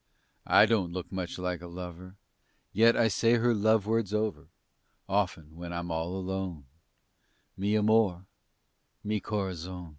I 0.47 0.65
don't 0.65 0.91
look 0.91 1.11
much 1.11 1.37
like 1.37 1.61
a 1.61 1.67
lover, 1.67 2.17
Yet 2.73 2.97
I 2.97 3.07
say 3.07 3.33
her 3.35 3.53
love 3.53 3.85
words 3.85 4.15
over 4.15 4.47
Often 5.07 5.55
when 5.55 5.71
I'm 5.71 5.91
all 5.91 6.15
alone 6.15 6.65
"Mi 7.55 7.77
amor, 7.77 8.25
mi 9.03 9.19
corazon." 9.19 9.89